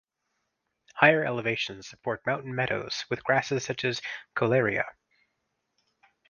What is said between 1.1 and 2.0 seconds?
elevations